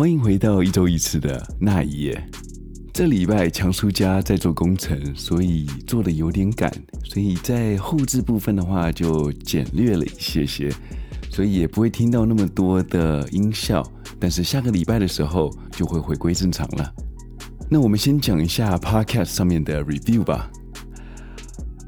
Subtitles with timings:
[0.00, 2.26] 欢迎回到一周一次的那一夜。
[2.90, 6.72] 这礼拜强叔家在做工程，所以做的有点赶，
[7.04, 10.72] 所以在后置部分的话就简略了一些些，
[11.30, 13.86] 所以也不会听到那么多的音效。
[14.18, 16.94] 但是下个礼拜的时候就会回归正常了。
[17.68, 20.50] 那我们先讲一下 Podcast 上面的 review 吧。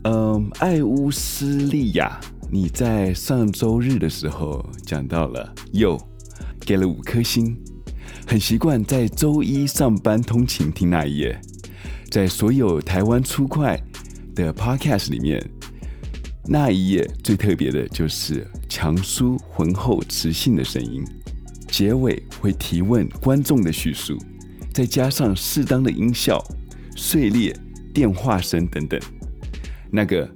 [0.03, 2.21] 嗯，爱乌斯利亚，
[2.51, 5.99] 你在上周日的时候讲到了，又
[6.61, 7.57] 给了五颗星。
[8.27, 11.39] 很习惯在周一上班通勤听那一夜，
[12.11, 13.79] 在所有台湾粗快
[14.35, 15.45] 的 podcast 里面，
[16.47, 21.05] 那一夜最特别的就是强叔浑厚磁性的声音，
[21.69, 24.17] 结尾会提问观众的叙述，
[24.73, 26.43] 再加上适当的音效、
[26.97, 27.55] 碎裂、
[27.93, 28.99] 电话声等等，
[29.91, 30.27] 那个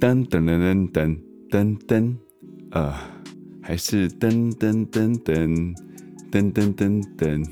[0.00, 1.16] 噔噔噔噔
[1.50, 2.16] 噔噔，
[2.72, 2.92] 呃，
[3.62, 5.74] 还是噔噔噔噔。
[6.34, 7.46] 噔噔噔噔，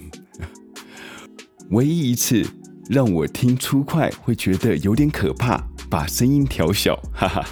[1.71, 2.45] 唯一一次
[2.91, 7.47] 让我听粗快会觉得有点可怕，把声音调小， 哈哈。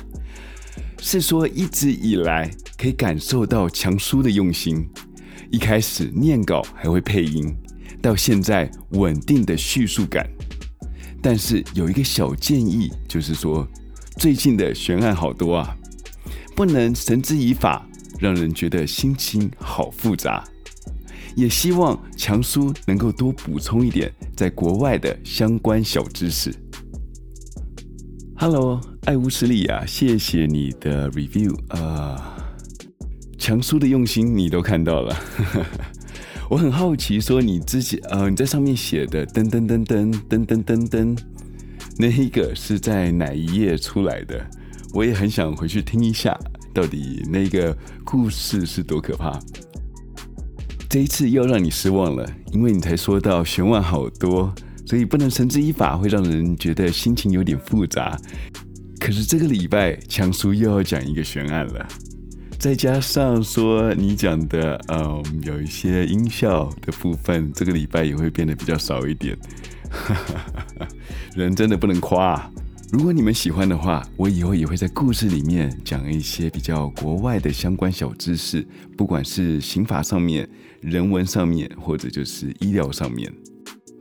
[0.98, 4.84] 是说一直以来可以感受到强叔的用心，
[5.52, 7.56] 一开始念稿还会配音，
[8.02, 10.28] 到现在稳定的叙述感。
[11.22, 13.64] 但是有一个小建议，就是说
[14.18, 15.76] 最近的悬案好多啊，
[16.56, 20.44] 不能绳之以法，让人觉得心情好复杂。
[21.34, 26.54] 也希望强叔能够多补充一点在国外的相关小知识。
[28.36, 32.42] Hello，爱乌斯利亚，谢谢你的 review 啊，
[33.38, 35.16] 强叔的用心你都看到了。
[36.48, 41.18] 我很好奇，说你自己呃，你在上面写的噔噔噔噔噔噔噔噔，
[41.96, 44.44] 那一个是在哪一页出来的？
[44.92, 46.36] 我也很想回去听一下，
[46.74, 49.38] 到底那个故事是多可怕。
[50.90, 54.52] 这一次又让你失望了，因为你才说到悬案好多，
[54.84, 58.18] 所以不能绳之以法，会让人觉得心情有点复杂。
[58.98, 61.86] 可是这个礼拜强叔又要讲一个悬案了，
[62.58, 69.38] 再加上说你讲的，嗯，有一些音效的部分，这个礼拜也会变得比较少一点。
[71.36, 72.50] 人真的不能夸。
[72.90, 78.66] 如果你们喜欢的话，我以后也会在故事里面讲一些比较国外的相关小知识，
[78.96, 80.48] 不管是刑法上面、
[80.80, 83.30] 人文上面，或者就是医疗上面。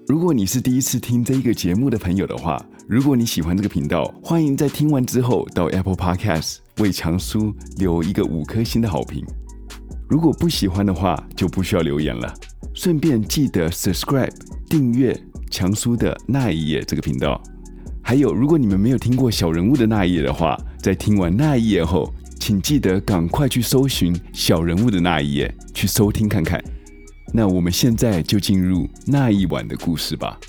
[0.08, 2.58] 如果你是第一次听这一个节目的朋友的话，
[2.88, 9.26] 如果你喜欢这个频道，欢迎在听完之后到 Apple Podcast 为强叔留一个五颗星的好评。
[10.08, 12.34] 如果不喜欢的话，就不需要留言了。
[12.74, 14.32] 顺便记得 Subscribe
[14.70, 15.16] 订阅
[15.52, 17.42] 强叔的那一页这个频道。
[18.02, 22.12] 还有，如果你们没有听过小人物的那一页的话，在听完那一页后，
[22.50, 26.60] 请记得赶快去搜寻小人物的那一页，去收听看看。
[27.32, 30.40] 那我们现在就进入那一晚的故事吧。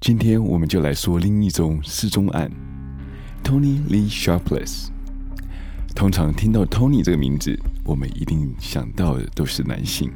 [0.00, 2.48] 今天我们就来说另一宗失踪案
[3.42, 4.92] ，Tony Lee Sharpless。
[5.94, 10.10] 通常听到 Tony 这个名字，我们一定想到的都是男性。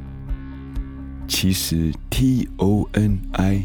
[1.28, 3.62] 其实 T O N I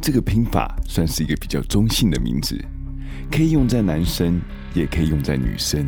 [0.00, 2.58] 这个拼法算是一个比较中性的名字，
[3.30, 4.40] 可以用在男生，
[4.72, 5.86] 也可以用在女生。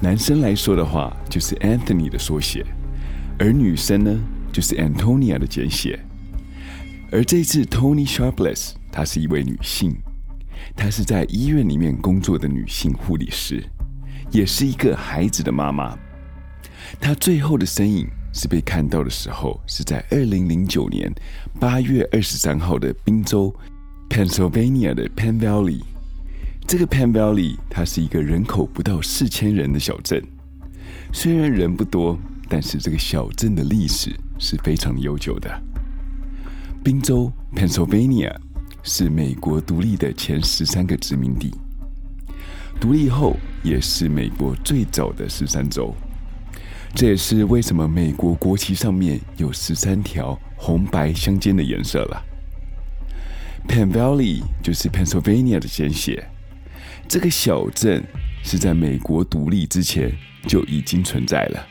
[0.00, 2.64] 男生来说的话，就是 Anthony 的缩写；
[3.38, 4.18] 而女生呢，
[4.52, 6.00] 就是 Antonia 的简写。
[7.12, 9.96] 而这次 Tony Sharpless，她是一位女性，
[10.76, 13.64] 她是在医院里面工作的女性护理师，
[14.30, 15.96] 也是一个孩子的妈妈。
[17.00, 21.12] 她最后的身影是被看到的时候，是在二零零九年
[21.60, 23.54] 八月二十三号的宾州
[24.08, 25.82] Pennsylvania 的 Penn Valley。
[26.66, 30.22] 这个 Penn Valley 它是一个人口不到四千人的小镇，
[31.12, 32.18] 虽然人不多，
[32.48, 35.50] 但是这个小镇的历史是非常悠久的。
[36.84, 38.34] 宾州 （Pennsylvania）
[38.82, 41.52] 是美国独立的前十三个殖民地，
[42.80, 45.94] 独立后也是美国最早的十三州。
[46.94, 52.24] 这也是为什么美国国旗上面有十三条红白相间的颜色了。
[53.68, 56.26] Penn Valley 就是 Pennsylvania 的简写。
[57.06, 58.02] 这个小镇
[58.42, 60.10] 是在美国独立之前
[60.46, 61.66] 就已经存在了。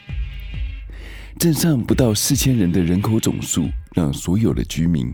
[1.39, 5.12] 镇上不到四千人的人口总数，让所有的居民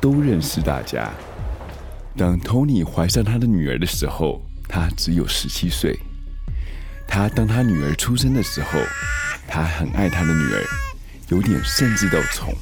[0.00, 1.10] 都认识大家。
[2.16, 4.42] 当 Tony 怀上他的女儿的时候，
[4.72, 5.94] 他只有十七岁。
[7.06, 8.80] 他当他女儿出生的时候，
[9.46, 10.64] 他很爱他的女儿，
[11.28, 12.54] 有点甚至到宠。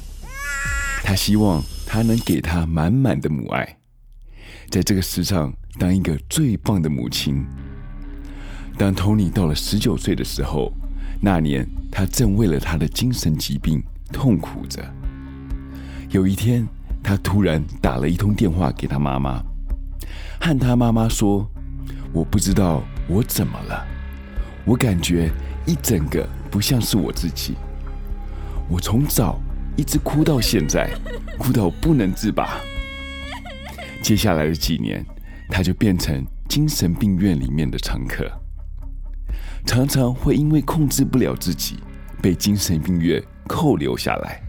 [1.01, 3.77] 他希望他能给他满满的母爱，
[4.69, 7.45] 在这个世上当一个最棒的母亲。
[8.77, 10.73] 当 Tony 到了十九岁的时候，
[11.21, 13.81] 那年他正为了他的精神疾病
[14.11, 14.83] 痛苦着。
[16.09, 16.67] 有一天，
[17.01, 19.41] 他突然打了一通电话给他妈妈，
[20.41, 21.49] 和他妈妈说
[22.13, 23.87] ：“我不知道我怎么了，
[24.65, 25.31] 我感觉
[25.65, 27.55] 一整个不像是我自己。
[28.69, 29.39] 我从早
[29.77, 30.89] 一直哭到现在，
[31.37, 32.59] 哭到不能自拔。
[34.03, 35.05] 接下来的几年，
[35.49, 38.29] 他就变成精神病院里面的常客，
[39.65, 41.77] 常常会因为控制不了自己，
[42.21, 44.41] 被精神病院扣留下来。”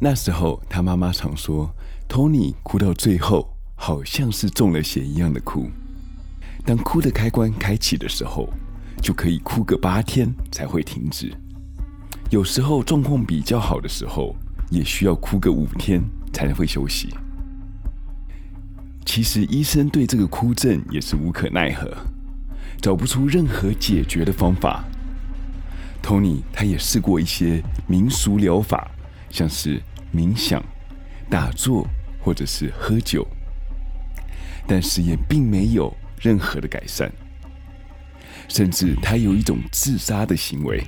[0.00, 1.68] 那时候，他妈妈常说
[2.08, 5.68] ：“Tony 哭到最后，好像是中了邪一样的哭。
[6.68, 8.46] 当哭的开关开启的时候，
[9.00, 11.32] 就可以哭个八天才会停止。
[12.28, 14.36] 有时候状况比较好的时候，
[14.68, 17.08] 也需要哭个五天才能会休息。
[19.06, 21.90] 其实医生对这个哭症也是无可奈何，
[22.82, 24.84] 找不出任何解决的方法。
[26.02, 28.90] Tony 他也试过一些民俗疗法。”
[29.32, 29.80] 像是
[30.14, 30.62] 冥想、
[31.30, 31.86] 打坐
[32.20, 33.26] 或者是喝酒，
[34.66, 37.10] 但是也并没有任何的改善，
[38.48, 40.82] 甚至他有一种自杀的行为，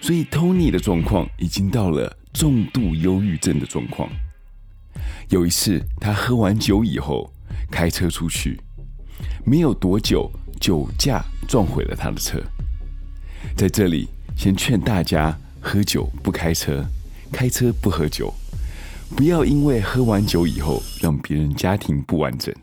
[0.00, 4.08] 所以 Tony 的状况已经到了重度忧郁症的状况。
[5.28, 7.32] 有一次，他喝完酒以后
[7.70, 8.60] 开车出去，
[9.44, 10.30] 没有多久，
[10.60, 12.40] 酒驾撞毁了他的车。
[13.56, 16.84] 在这里，先劝大家喝酒不开车。
[17.32, 18.32] 开车不喝酒，
[19.16, 22.54] 不要因为喝完酒以后让别人家庭不完整。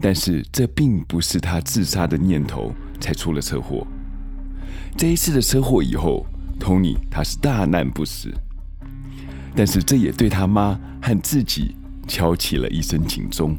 [0.00, 3.86] 但是这并不是他自杀的念头才出了车祸。
[4.96, 6.26] 这一次的车祸以后
[6.58, 8.32] ，Tony 他是大难不死，
[9.54, 13.56] 但是这也对他妈和自己敲起了一声警钟。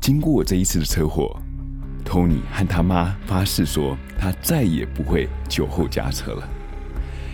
[0.00, 1.38] 经过这一次的车祸
[2.04, 6.48] ，Tony 和他妈发誓说，他再也不会酒后驾车了。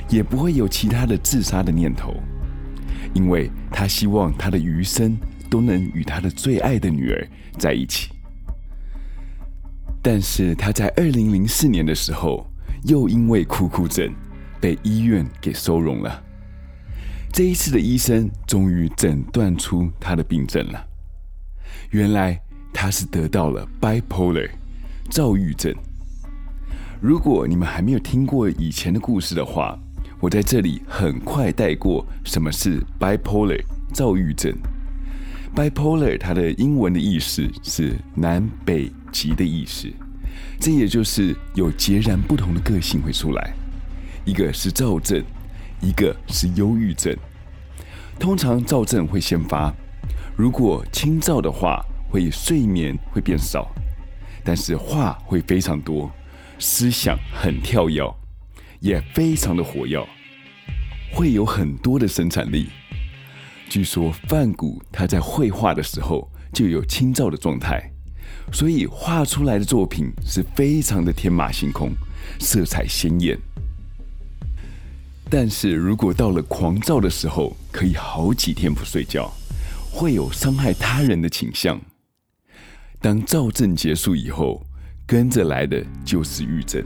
[0.08, 2.14] 也不会有其他的自杀的念头，
[3.12, 5.16] 因为他希望他的余生
[5.48, 7.28] 都能与他的最爱的女儿
[7.58, 8.10] 在一起。
[10.02, 12.48] 但是他在二零零四年的时候，
[12.84, 14.14] 又因为哭哭症
[14.60, 16.22] 被医院给收容了。
[17.32, 20.86] 这一次的医生终于诊断出他的病症了，
[21.90, 22.40] 原来
[22.72, 24.48] 他是得到了 bipolar
[25.10, 25.74] 躁郁症。
[27.00, 29.78] 如果你们还没有听过以前的故事的话，
[30.20, 33.60] 我在这里很快带过什么是 bipolar
[33.92, 34.56] 躁郁症。
[35.56, 39.90] Bipolar 它的英文的意思是南北极的意思，
[40.60, 43.54] 这也就是有截然不同的个性会出来，
[44.26, 45.24] 一个是躁症，
[45.80, 47.16] 一个是忧郁症。
[48.18, 49.72] 通常躁症会先发，
[50.36, 53.74] 如果轻躁的话，会睡眠会变少，
[54.44, 56.12] 但是话会非常多，
[56.58, 58.02] 思想很跳跃。
[58.80, 60.06] 也非常的活跃，
[61.14, 62.68] 会有很多的生产力。
[63.68, 67.90] 据说梵谷他在绘画的时候就有轻躁的状态，
[68.52, 71.92] 所以画出来的作品是非常的天马行空，
[72.38, 73.38] 色彩鲜艳。
[75.28, 79.30] 但是如果到了狂躁的时候，可以好几天不睡觉，
[79.90, 81.80] 会有伤害他人的倾向。
[83.00, 84.64] 当躁症结束以后，
[85.04, 86.82] 跟着来的就是郁症。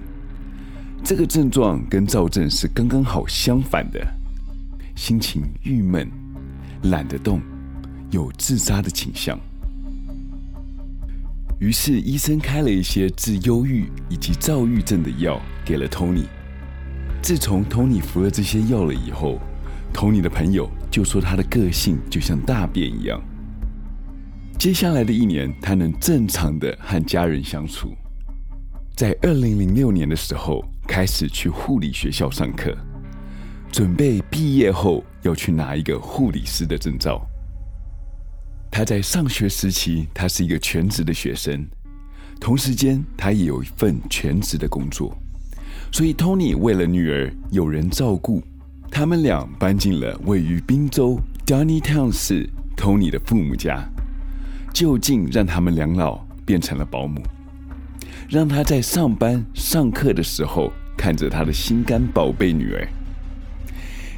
[1.05, 4.05] 这个症状跟躁症是刚刚好相反的，
[4.97, 6.11] 心情郁闷，
[6.85, 7.41] 懒得动，
[8.11, 9.39] 有自杀的倾向。
[11.59, 16.25] 于是医生开了一些治忧郁以及躁郁症的药给了 Tony。
[17.21, 19.39] 自从 Tony 服了这些药了以后
[19.93, 23.21] ，Tony 的朋友就说他的个性就像大便一样。
[24.59, 27.95] 接下来的一年，他能正常的和家人相处。
[28.97, 32.75] 在二零零六年的时候，开始去护理学校上课，
[33.71, 37.21] 准备毕业后要去拿一个护理师的证照。
[38.71, 41.67] 他在上学时期，他是一个全职的学生，
[42.41, 45.17] 同时间他也有一份全职的工作。
[45.93, 48.43] 所以，Tony 为了女儿有人照顾，
[48.91, 53.85] 他们俩搬进了位于宾州 Downtown 市 Tony 的父母家，
[54.73, 57.21] 就近让他们两老变成了保姆。
[58.29, 62.89] 让他在上班、上课的时候看着他的心肝宝贝女儿。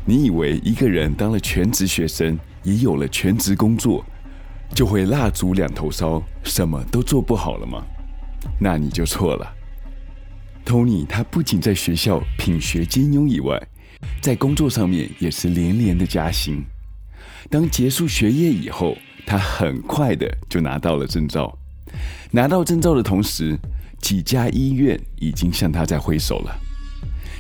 [0.05, 4.05] 你以为一个人当了全职学生，也有了全职工作，
[4.75, 7.85] 就会蜡烛两头烧，什么都做不好了吗？
[8.59, 9.55] 那你就错了。
[10.65, 13.61] Tony 他不仅在学校品学兼优以外，
[14.21, 16.65] 在工作上面也是连连的加薪。
[17.49, 21.57] 当结束学业以后，他很快的就拿到了证照。
[22.31, 23.57] 拿到证照的同时，
[24.01, 26.59] 几家医院已经向他在挥手了。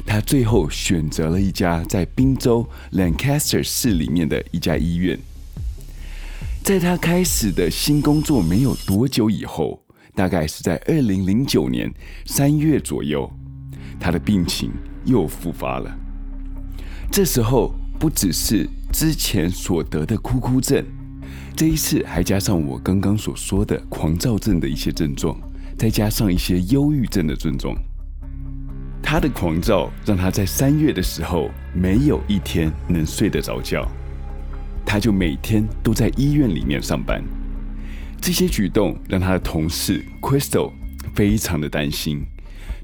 [0.04, 5.18] 他最后选择了一家在宾州 Lancaster 市里面的一家医院。
[6.62, 9.82] 在他开始的新工作没有多久以后，
[10.14, 11.92] 大概是在二零零九年
[12.26, 13.28] 三月左右，
[13.98, 14.70] 他的病情
[15.04, 15.90] 又复发了。
[17.10, 20.84] 这时候不只是之前所得的哭哭症，
[21.56, 25.36] 这一次还加上我刚刚所说的狂躁症的一些症状，
[25.76, 27.74] 再加上一些忧郁症的症状。
[29.02, 33.86] 他的狂躁让他在三月的时候没有一天能睡得着觉，
[34.86, 37.22] 他就每天都在医院里面上班。
[38.20, 40.72] 这些举动让他的同事 Crystal
[41.14, 42.24] 非常的担心，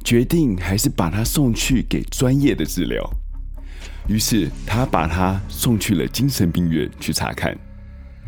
[0.04, 3.08] 决定还是把他送去给专业的治疗。
[4.08, 7.56] 于是他把他送去了精神病院去查看。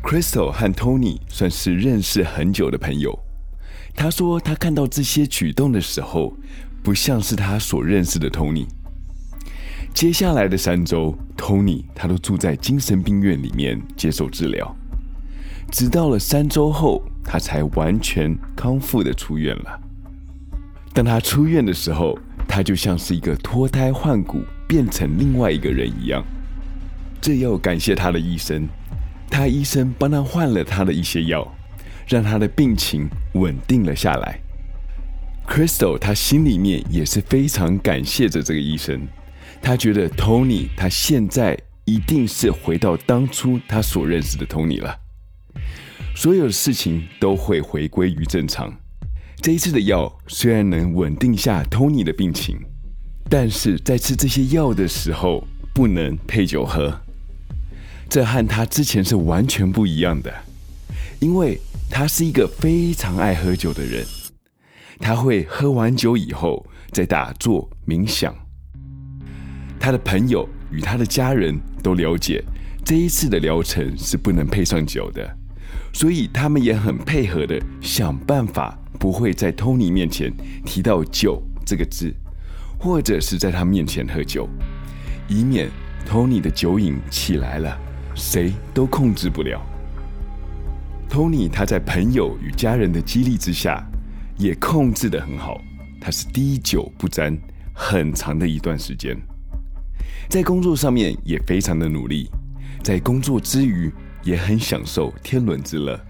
[0.03, 3.19] Crystal 和 Tony 算是认识很久的朋友。
[3.95, 6.33] 他说他看到这些举动的时候，
[6.83, 8.67] 不像是他所认识的 Tony。
[9.93, 14.77] 接下来的三周，Tony 他都住在精神病院里面接受治疗，
[15.71, 19.81] 直到了三周后，他才完全康复的出院了。
[20.93, 22.19] 当他出院的时候，
[22.49, 26.25] 他就像是一个脱胎换骨，变成另外一个人一样。
[27.21, 28.67] 这要感谢他的医生，
[29.29, 31.47] 他医生帮他换了他的一些药，
[32.07, 34.41] 让他的病情稳定了下来。
[35.47, 39.07] Crystal，他心里面也是非常感谢着这个医生。
[39.61, 44.97] 他觉得 Tony，他现在一定是回到当初他所认识的 Tony 了。
[46.15, 48.73] 所有的事情都会回归于正常。
[49.43, 52.59] 这一次的药虽然能稳定下 Tony 的病情，
[53.29, 57.01] 但是在吃这些药的时候不能配酒喝。
[58.09, 60.33] 这和他之前是完全不一样的，
[61.21, 64.07] 因为他是一个非常爱喝酒的人。
[65.01, 68.35] 他会喝完酒以后再打坐冥想。
[69.81, 72.45] 他的朋友与他的家人都了解
[72.85, 75.37] 这一次的疗程是不能配上酒的，
[75.93, 80.31] 所以他们也很配合的想办法不会在 Tony 面前
[80.67, 82.15] 提到酒这个字，
[82.79, 84.47] 或者是在他面前喝酒，
[85.29, 85.69] 以免
[86.07, 87.77] Tony 的酒瘾起来了，
[88.15, 89.61] 谁都控制不了。
[91.09, 93.90] Tony 他在朋友与家人的激励之下。
[94.41, 95.61] 也控制的很好，
[96.01, 97.39] 他是滴酒不沾，
[97.75, 99.15] 很长的一段时间，
[100.31, 102.31] 在工作上面也非常的努力，
[102.83, 103.93] 在工作之余
[104.23, 106.01] 也很享受天伦之乐。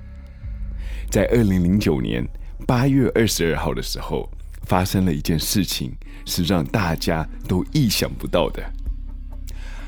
[1.11, 2.25] 在二零零九年
[2.69, 4.31] 八月二十二号的时候，
[4.63, 5.93] 发生了一件事情，
[6.25, 8.63] 是让大家都意想不到的。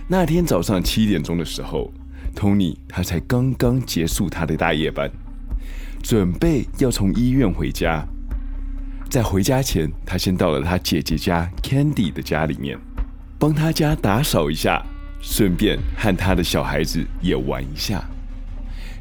[0.09, 1.93] 那天早上七点钟的时候
[2.35, 5.09] ，Tony 他才刚刚结束他的大夜班，
[6.03, 8.05] 准备要从医院回家。
[9.13, 12.79] 在回家前，他先到了他姐姐家 Candy 的家里面，
[13.39, 14.83] 帮他家打扫一下，
[15.21, 18.03] 顺便和他的小孩子也玩一下。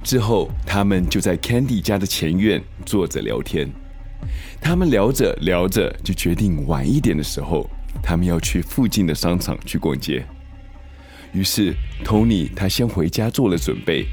[0.03, 3.71] 之后，他们就在 Candy 家的前院坐着聊天。
[4.59, 7.69] 他们聊着聊着，就决定晚一点的时候，
[8.03, 10.25] 他们要去附近的商场去逛街。
[11.31, 14.05] 于是，Tony 他先回家做了准备，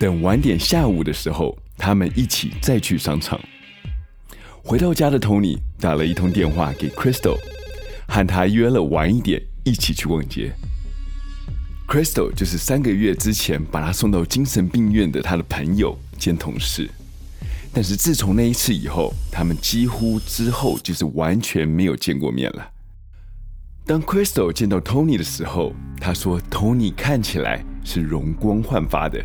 [0.00, 3.40] 等晚点下午的时候，他们一起再去商场。
[4.68, 7.38] 回到家的 Tony 打了一通电话给 Crystal，
[8.08, 10.52] 和他约了晚一点一起去逛街。
[11.86, 16.90] Crystal 就是三个月之前把他送到精神病院的他的朋友兼同事，
[17.72, 22.68] 但是自从那一次以后，他们几乎之后就是完全没有见过面了。
[23.84, 29.24] 当 Crystal 见到 Tony 的时候，他说 Tony 看起来是容光焕发的，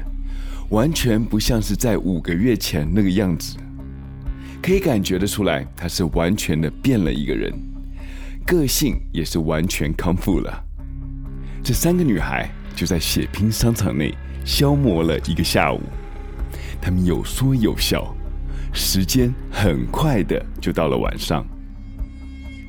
[0.70, 3.58] 完全不像是在五个月前那个样子。
[4.62, 7.52] 可以感觉得出来，他是完全的变了一个人，
[8.46, 10.64] 个性也是完全康复了。
[11.64, 14.14] 这三个女孩就在血拼商场内
[14.46, 15.82] 消磨了一个下午，
[16.80, 18.16] 她们有说有笑，
[18.72, 21.44] 时间很快的就到了晚上。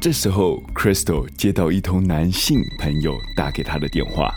[0.00, 4.32] 这时候，Crystal 接到一通男性朋友打给她的电话，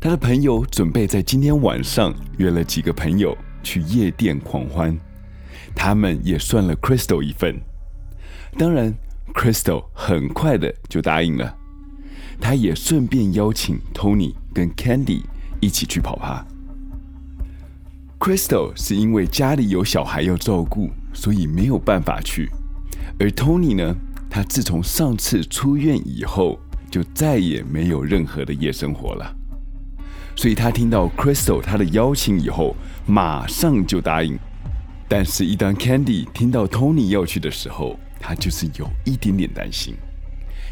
[0.00, 4.98] 她的朋友准备在今天晚上约了几个朋友去夜店狂欢。
[5.76, 7.60] 他们也算了 Crystal 一份，
[8.58, 8.92] 当然
[9.34, 11.54] ，Crystal 很快的就答应了。
[12.40, 15.22] 他也顺便邀请 Tony 跟 Candy
[15.60, 16.44] 一起去跑趴。
[18.18, 22.50] Crystal 是因为家里有小孩要照顾，所以没有办法去。
[23.20, 23.94] 而 Tony 呢，
[24.28, 26.58] 他自从上次出院以后，
[26.90, 29.36] 就再也没有任何的夜生活了。
[30.34, 32.74] 所以他听到 Crystal 他的邀请以后，
[33.06, 34.38] 马上就答应。
[35.08, 39.94] 但是，一当 Candy 听到 Tony 要去的时候，他就是有一点点担心。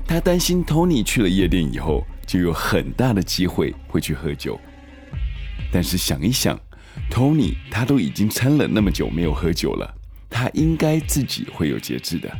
[0.07, 4.59] 他担心 Tony 去了夜店以后，就有很大的机会会去喝酒。
[5.73, 6.59] 但是想一想
[7.11, 9.95] ，Tony 他都已经撑了那么久没有喝酒了，
[10.29, 12.31] 他应该自己会有节制的。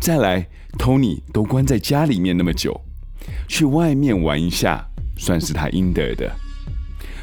[0.00, 0.46] 再来
[0.78, 2.80] ，Tony 都关在家里面那么久，
[3.46, 4.86] 去外面玩一下。
[5.16, 6.28] 算是他应得的，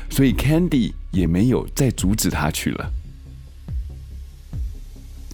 [0.09, 2.89] 所以 Candy 也没有再阻止他去了。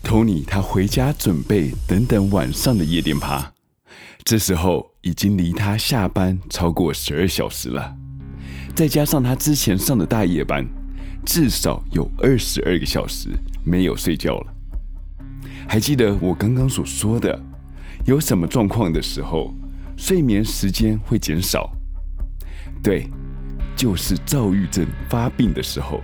[0.03, 3.51] Tony 他回家准备等等晚上的夜店趴，
[4.23, 7.95] 这时候已经离他下班超过十二小时了，
[8.73, 10.65] 再加上他之前上的大夜班，
[11.25, 13.29] 至少有二十二个小时
[13.65, 14.53] 没有睡觉了。
[15.67, 17.37] 还记得我刚刚所说的，
[18.05, 19.53] 有什么状况的时候，
[19.97, 21.69] 睡眠时间会减少？
[22.81, 23.09] 对，
[23.75, 26.01] 就是躁郁症发病的时候，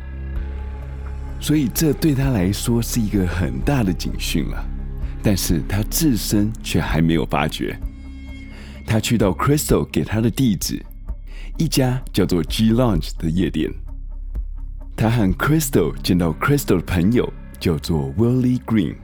[1.43, 4.65] 所以这对他来说是一个很大的警讯了。
[5.21, 7.77] 但是他自身却还没有发觉。
[8.85, 10.81] 他去到 Crystal 给他的地址，
[11.57, 13.69] 一家叫做 G Lounge 的夜店。
[14.95, 18.95] 他和 Crystal 见到 Crystal 的朋友叫做 Willie Green，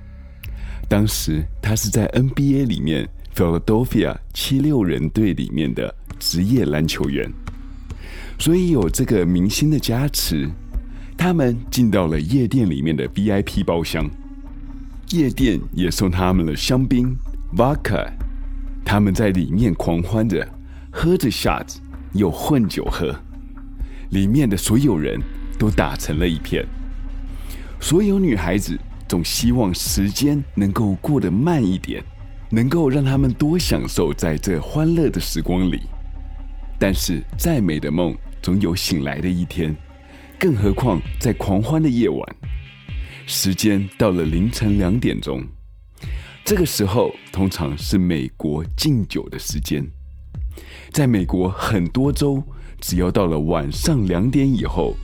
[0.88, 7.29] 当时他是在 NBA 里面 Philadelphia 七六人队里面的职业篮球员。
[8.38, 10.50] 所以有这个明星的加持，
[11.20, 14.10] 他们进到了夜店里面的 VIP 包厢，
[15.10, 17.14] 夜店也送他们了香槟
[17.58, 18.10] Vodka，
[18.86, 20.48] 他们在里面狂欢着，
[20.90, 21.80] 喝着 shots，
[22.14, 23.14] 又混酒喝，
[24.12, 25.22] 里面的所有人
[25.58, 26.66] 都打成了一片，
[27.82, 32.02] 所有女孩子总希望时间能够过得慢一点，
[32.50, 35.82] 能够让他们多享受在这欢乐的时光里，
[36.80, 38.16] 但是再美的梦。
[38.42, 39.76] 总有醒来的一天，
[40.39, 42.36] 更何况在狂欢的夜晚，
[43.28, 45.43] 时间到了凌晨两点钟，
[46.45, 49.86] 这个时候通常是美国禁酒的时间。
[50.93, 52.41] 在美国很多州，
[52.80, 54.95] 只要到了晚上两点以后，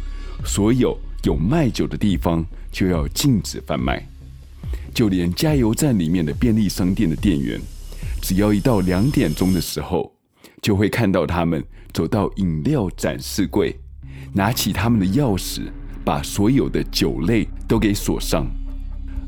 [0.45, 4.07] 所有有卖酒的地方就要禁止贩卖，
[4.93, 7.59] 就连加油站里面的便利商店的店员，
[8.21, 10.15] 只要一到两点钟的时候，
[10.61, 13.77] 就会看到他们走到饮料展示柜，
[14.35, 15.61] 拿起他们的钥匙，
[16.03, 18.45] 把所有的酒类都给锁上，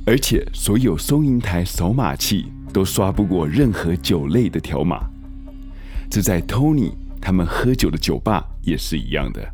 [0.06, 5.00] 而且所有收银台扫码器都刷不过任何酒类的条码。
[6.10, 6.92] 这在 Tony
[7.22, 9.50] 他们喝酒的酒吧也是一样的。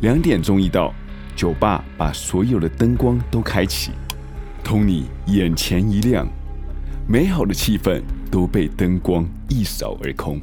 [0.00, 0.94] 两点钟一到，
[1.34, 3.90] 酒吧把所有的灯光都开启
[4.62, 6.24] ，Tony 眼前一亮，
[7.08, 10.40] 美好的气氛都被灯光一扫而空。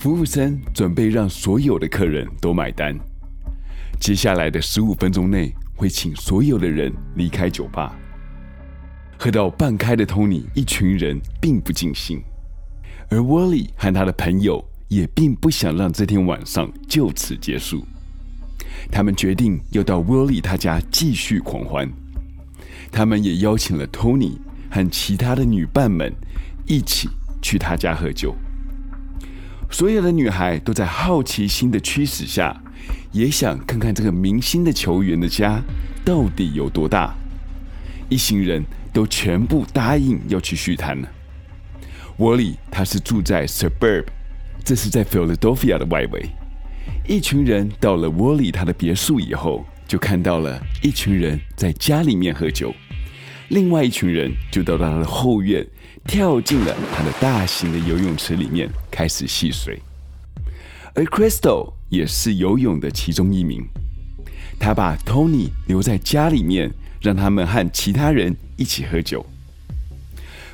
[0.00, 2.98] 服务生准备让所有的客人都买单。
[4.00, 7.94] 接下来的十五分钟内，会请所有的人离开酒吧。
[9.18, 12.22] 喝到半开的 Tony 一群人并不尽兴，
[13.10, 17.84] 而 Wally 和他的朋友也并不想让这天晚上就此结束。
[18.90, 21.86] 他们决定要到 Wally 他家继续狂欢。
[22.90, 24.38] 他们也邀请了 Tony
[24.70, 26.10] 和其他的女伴们
[26.64, 27.10] 一起
[27.42, 28.34] 去他家喝酒。
[29.70, 32.60] 所有的女孩都在好奇心的驱使下，
[33.12, 35.62] 也想看看这个明星的球员的家
[36.04, 37.14] 到底有多大。
[38.08, 41.08] 一行人都全部答应要去续谈了。
[42.18, 44.06] Willie 他是住在 Suburb，
[44.64, 46.28] 这是在 Philadelphia 的外围。
[47.06, 52.74] 一群人到了 Willie 他的别墅以后，就看到了一群人在家里面喝酒，
[53.50, 55.64] 另外一群人就到了他的后院。
[56.06, 59.78] 跳进了他的大型的游泳池里面，开始戏水。
[60.94, 63.62] 而 Crystal 也是游泳的其中一名，
[64.58, 69.24] 他把 Tony 留在家里面，让他们和其他人一起喝酒。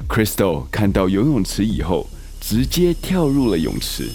[0.08, 2.08] Crystal 看到游泳池以后，
[2.40, 4.10] 直接跳入了泳池。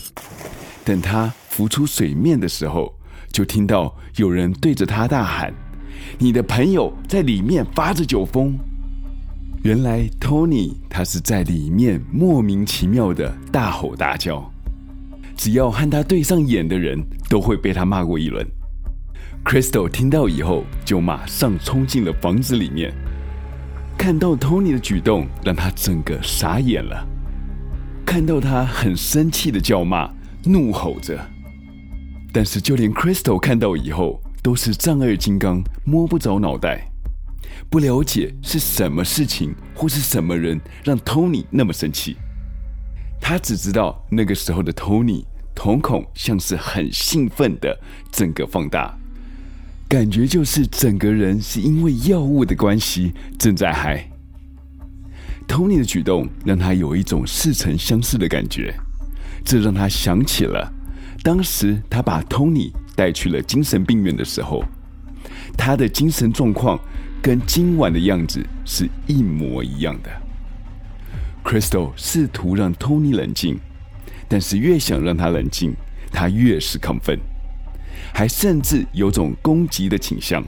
[0.84, 2.94] 等他浮出水面的时候，
[3.32, 5.54] 就听到有人对着他大喊
[6.20, 8.60] ：“你的朋友在里面发着酒疯。”
[9.64, 14.52] 原来 Tony 他是在里面莫名其妙的大吼大叫，
[15.38, 18.44] 只要和他对上眼的人都会被他骂过一轮。
[19.46, 22.92] Crystal 听到以后就马上冲进了房子里面，
[23.96, 27.08] 看到 Tony 的举动让他整个傻眼了，
[28.04, 30.12] 看到他很生气的叫骂、
[30.44, 31.20] 怒吼着，
[32.34, 36.91] 但是就连 Crystal 看到以后都是丈二金刚摸不着脑袋。
[37.70, 42.18] 不了解是什么事情或是什么人让 Tony 那么生气，
[43.20, 45.24] 他只知道那个时候的 Tony
[45.56, 47.78] 瞳孔像是很兴奋的
[48.12, 48.98] 整个放大，
[49.88, 54.10] 感觉就是整个人是因为药物的关系正在嗨。
[55.48, 58.74] Tony 的举动让他有一种似曾相识的感觉，
[59.44, 60.72] 这让他想起了
[61.24, 64.64] 当时他把 Tony 带去了精神病院的时候，
[65.58, 66.80] 他的精神状况
[67.22, 70.10] 跟今晚的样子是一模一样的。
[71.44, 73.60] Crystal 试图让 Tony 冷静，
[74.28, 75.74] 但是越想让他冷静，
[76.12, 77.20] 他越是亢奋，
[78.14, 80.44] 还甚至有种攻击的倾向。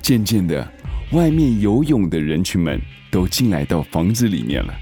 [0.00, 0.70] 渐渐的，
[1.12, 2.80] 外面游泳的人群们。
[3.12, 4.72] 都进来到房子里面了，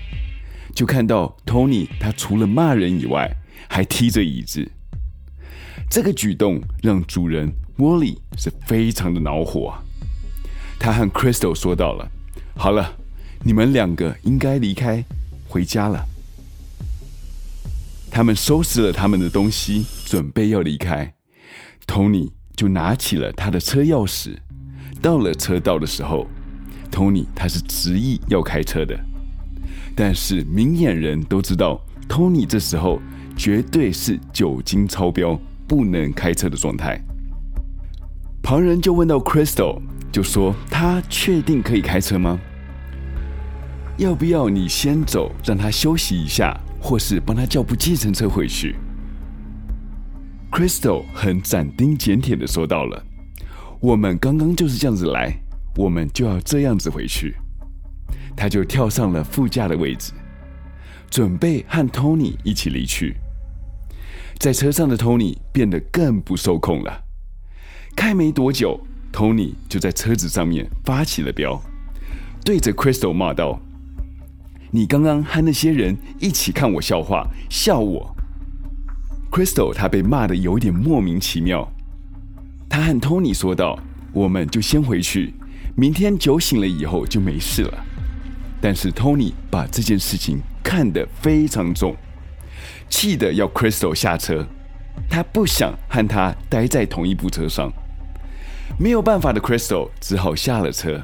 [0.72, 3.28] 就看到 Tony，他除了骂人以外，
[3.68, 4.70] 还踢着椅子。
[5.90, 9.82] 这个举动让主人 Wally 是非常的恼火啊。
[10.80, 12.10] 他和 Crystal 说到了
[12.56, 12.96] ：“好了，
[13.44, 15.04] 你们两个应该离开，
[15.46, 16.06] 回家了。”
[18.10, 21.12] 他们收拾了他们的东西，准备要离开。
[21.86, 24.38] Tony 就拿起了他的车钥匙，
[25.02, 26.26] 到了车道的时候。
[26.90, 28.98] Tony 他是执意要开车的，
[29.94, 33.00] 但是明眼人都知道，Tony 这时候
[33.36, 35.38] 绝对是酒精超标，
[35.68, 37.00] 不能开车的状态。
[38.42, 39.80] 旁人就问到 Crystal，
[40.12, 42.38] 就说他确定可以开车吗？
[43.96, 48.76] 要不要你先走，让他休息一下，或是帮他叫部计程车回去
[50.50, 53.04] ？Crystal 很斩钉截铁的说到了，
[53.80, 55.32] 我们刚刚就是这样子来。
[55.76, 57.36] 我们就要这样子回去，
[58.36, 60.12] 他就跳上了副驾的位置，
[61.08, 63.16] 准备和 Tony 一起离去。
[64.40, 67.04] 在车上的 Tony 变得更不受控了，
[67.94, 68.80] 开没多久
[69.12, 71.60] ，Tony 就在车子上面发起了飙，
[72.44, 73.60] 对着 Crystal 骂道
[74.70, 78.16] ：“你刚刚和那些人一起看我笑话，笑我。
[79.30, 81.70] ”Crystal 他被骂的有点莫名其妙，
[82.68, 83.78] 他和 Tony 说道
[84.12, 85.34] ：“我们就先回去。”
[85.76, 87.84] 明天酒醒了以后就没事了，
[88.60, 91.96] 但是 Tony 把这件事情看得非常重，
[92.88, 94.44] 气得要 Crystal 下车，
[95.08, 97.72] 他不想和他待在同一部车上，
[98.78, 101.02] 没有办法的 Crystal 只好下了车，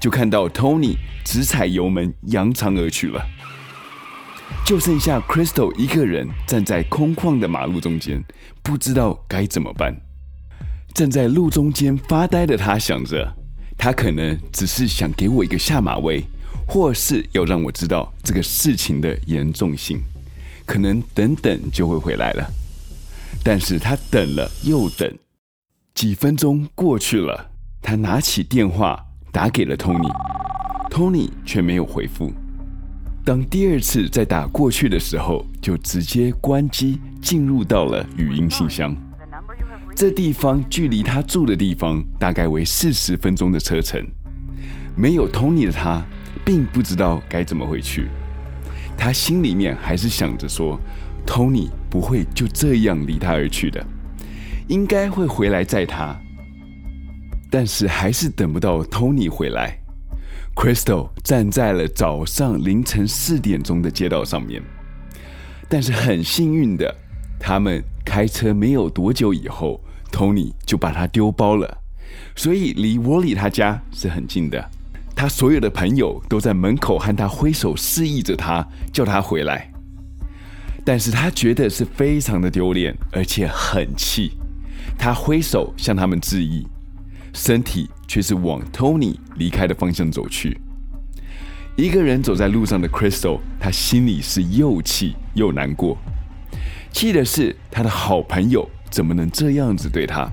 [0.00, 3.24] 就看到 Tony 直踩油门扬长而去了，
[4.64, 8.22] 就剩下 Crystal 一个人站在空旷的马路中间，
[8.62, 9.94] 不知道该怎么办。
[10.94, 13.34] 站在路中间发呆的他想着。
[13.78, 16.22] 他可能只是想给我一个下马威，
[16.68, 20.00] 或是要让我知道这个事情的严重性，
[20.64, 22.48] 可能等等就会回来了。
[23.42, 25.12] 但是他等了又等，
[25.94, 27.50] 几分钟过去了，
[27.80, 28.98] 他拿起电话
[29.30, 32.32] 打给了 Tony，Tony 却没有回复。
[33.24, 38.96] 当第二次再打过去的时候，就直接关机，进入到了语音信箱。
[39.94, 44.04] 这地方距离他住的地方大概为四十分钟的车程。
[44.96, 46.02] 没有 Tony 的他，
[46.44, 48.08] 并不知道该怎么回去。
[48.96, 50.80] 他心里面还是想着说
[51.26, 53.86] ，Tony 不会就这样离他而去的，
[54.68, 56.18] 应该会回来载他。
[57.50, 59.78] 但是还是等不到 Tony 回来。
[60.54, 64.62] Crystal 站在了早上凌晨四点钟的街道上面，
[65.68, 66.94] 但是很幸运的，
[67.38, 67.82] 他们。
[68.04, 71.78] 开车没有多久以后，Tony 就把他丢包了，
[72.34, 74.70] 所以离 Wally 他家是很近的。
[75.14, 79.72] 他所有的朋友都在门口和他挥手示意着他，叫他回来。
[80.84, 84.32] 但是他觉得是非常的丢脸，而且很气。
[84.98, 86.66] 他挥手向他们致意，
[87.32, 90.60] 身体却是往 Tony 离开的方向走去。
[91.76, 95.96] 一个人走在路上的 Crystal，他心里是又气又难过。
[96.92, 100.30] 气的是他的好朋友怎么能这样子对他？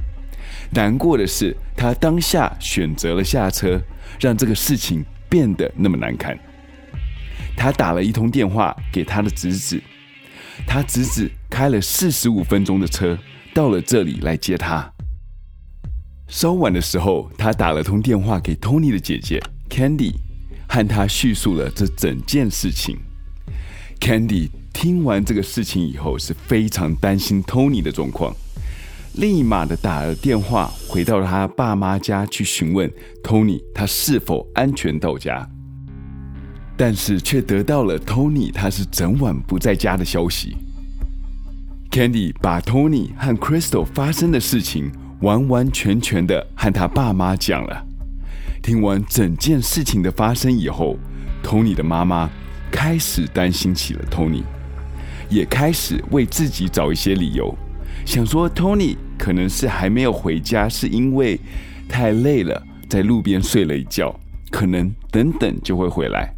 [0.72, 3.82] 难过的是他当下选择了下车，
[4.19, 6.38] 让这个事情变得那么难堪。
[7.56, 9.82] 他打了一通电话给他的侄子，
[10.67, 13.18] 他侄子开了四十五分钟的车
[13.54, 14.92] 到了这里来接他。
[16.28, 20.14] 稍晚的时候，他打了通电话给 Tony 的姐姐 Candy，
[20.68, 22.98] 和他叙述了这整件事情。
[24.00, 24.50] Candy。
[24.72, 28.34] 听完这个事情以后，是非常担心 Tony 的状况，
[29.16, 32.90] 立马的打了电话回到了他爸妈家去询问
[33.22, 35.46] Tony 他是否安全到家，
[36.78, 40.56] 但是却得到了 Tony 他是整晚不在家的消息。
[41.91, 47.86] Candy 把 Tony 和 Crystal 发生的事情完完全全的和他爸妈讲了。
[48.62, 50.97] 听完整件事情的发生以后
[51.43, 52.30] ，Tony 的妈妈
[52.71, 54.43] 开始担心起了 Tony。
[55.30, 57.56] 也开始为自己找一些理由，
[58.06, 61.39] 想说 Tony 可能是还没有回家，是因为
[61.88, 64.13] 太累了，在路边睡了一觉，
[64.52, 66.34] 可能等等就会回来。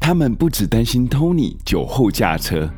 [0.00, 2.70] 他们不只担心 Tony 酒后驾车，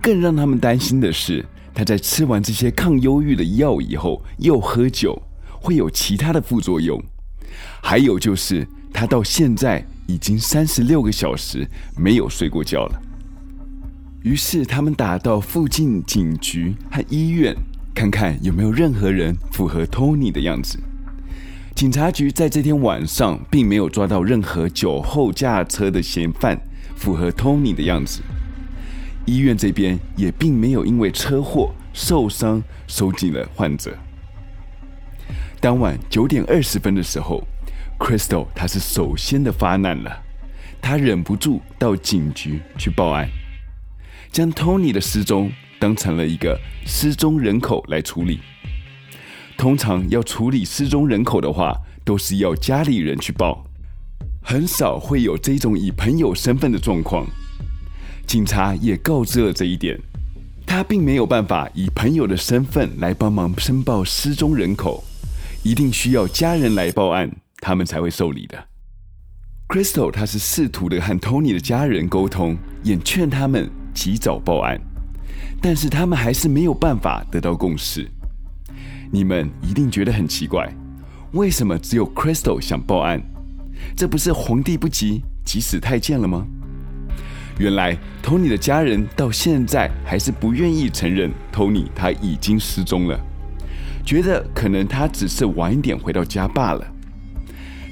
[0.00, 5.20] 更让他们担心的是，他在吃完这些抗忧郁的药以后又喝酒，
[5.60, 7.02] 会有其他的副作用。
[7.82, 13.02] 还有就是，他到现在已经三十六个小时没有睡过觉了。
[14.22, 17.54] 于是他们打到附近警局和医院，
[17.94, 20.78] 看看有没有任何人符合 Tony 的样子。
[21.74, 26.60] 警察局在这天晚上并没有抓到任何酒后驾车的嫌犯
[26.96, 28.20] 符合 Tony 的样子。
[29.26, 33.96] 医院这边也并没有因为车祸受伤收紧了患者。
[35.60, 37.46] 当晚九点二十分的时候
[37.98, 40.22] ，Crystal 他是首先的发难了，
[40.80, 43.28] 他忍不住到警局去报案。
[44.32, 48.40] 将 Tony 的失踪当成了一个失踪人口来处理。
[49.56, 53.64] 通常要处理失踪人口的话，都是要家里人去报，
[54.42, 57.26] 很少会有这种以朋友身份的状况。
[58.30, 59.98] 警察也告知了这一点，
[60.64, 65.02] 他并没有办法以朋友的身份来帮忙申报失踪人口，
[65.64, 68.56] 一定需要家人来报案，他们才会受理的。
[69.66, 73.68] Crystal 他是试图的和 Tony 的家人沟通，也劝他们。
[73.92, 74.80] 及早报案，
[75.60, 78.08] 但是他们还是没有办法得到共识。
[79.10, 80.72] 你们一定觉得很奇怪，
[81.32, 83.20] 为什么只有 Crystal 想报案？
[83.96, 86.46] 这不是皇帝不急急死太监了吗？
[87.60, 93.20] 原来 Tony 的家人到现在还是不愿意承认 Tony 他已经失踪了，
[94.02, 96.82] 觉得可能他只是晚一点回到家罢了。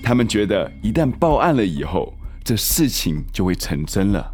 [0.02, 4.26] 他们觉得一旦报案了以后，这事情就会成真了。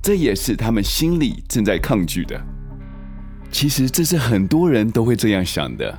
[0.00, 2.40] 这也是他们心里正在抗拒的。
[3.50, 5.98] 其实这是很多人都会这样想的。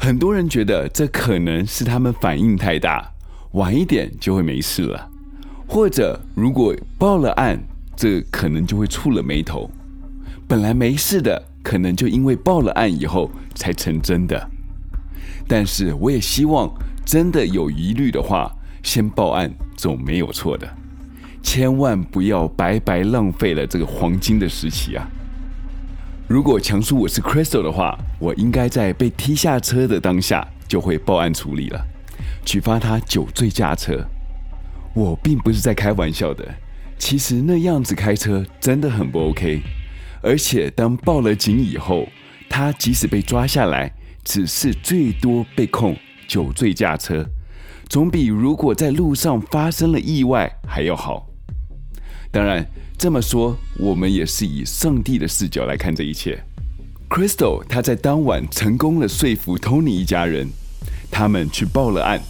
[0.00, 3.12] 很多人觉得这可能是他们反应太大，
[3.52, 5.11] 晚一点就会没事了。
[5.72, 7.58] 或者如果报了案，
[7.96, 9.70] 这可能就会触了霉头。
[10.46, 14.50] 本来没事的，可能就因为报了案以后才成真的。
[15.48, 16.70] 但是我也希望，
[17.06, 20.68] 真的有疑虑的话，先报案总没有错的。
[21.42, 25.08] 千万不要白白浪费了这个黄金的时期啊！
[26.28, 31.82] 如果强叔我是 Crystal 的话，我应该在被踢下车的当下就会报案处理了，
[32.44, 34.04] 举发他酒醉驾车。
[34.94, 36.46] 我并不是在开玩笑的，
[36.98, 39.62] 其实那样子开车真的很不 OK。
[40.22, 42.06] 而且当报了警以后，
[42.48, 45.96] 他即使被抓下来，只是最多被控
[46.28, 47.26] 酒醉驾车，
[47.88, 51.26] 总比如果在路上发生了意外还要好。
[52.30, 52.64] 当然，
[52.96, 56.42] 这么说，我们也是以上帝的视角来看这一切。
[57.08, 60.48] Crystal 他在当晚成功了说服 Tony 一家人，
[61.10, 62.20] 他们去报了案，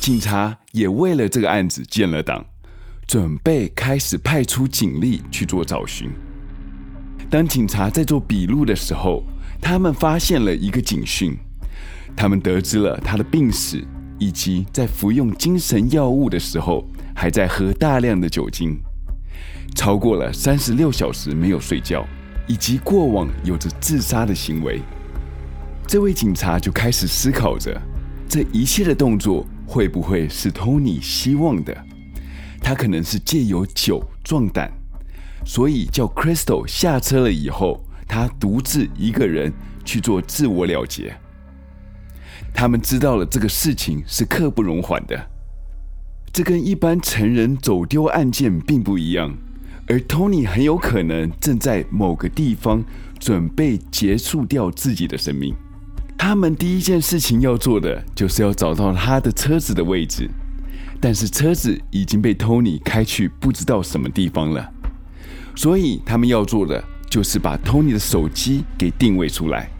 [0.00, 2.44] 警察也为了这个案子建了档，
[3.06, 6.10] 准备开始派出警力去做找寻。
[7.30, 9.22] 当警察在做笔录的时候，
[9.60, 11.36] 他们发现了一个警讯，
[12.16, 13.84] 他们得知了他的病史，
[14.18, 18.78] 以及在服用精神药物的时候还在喝大量的酒精。
[19.74, 22.06] 超过了三十六小时没有睡觉，
[22.46, 24.80] 以及过往有着自杀的行为，
[25.86, 27.80] 这位警察就开始思考着，
[28.28, 31.76] 这一切的动作会不会是 Tony 希望的？
[32.58, 34.72] 他可能是借由酒壮胆，
[35.44, 39.52] 所以叫 Crystal 下车了以后，他独自一个人
[39.84, 41.14] 去做自我了结。
[42.54, 45.28] 他们知道了这个事情是刻不容缓的，
[46.32, 49.36] 这跟一般成人走丢案件并不一样。
[49.86, 52.82] 而 Tony 很有可能正在某个地方
[53.18, 55.54] 准备结束掉自己的生命。
[56.18, 60.28] 他们第一件事情要做的就是要找到他的车子的位置，
[61.00, 64.68] 但是车子已经被 Tony 开去不知道什么地方了。
[65.54, 69.70] 所以他们要做的就是把 Tony 的手机给定位出来。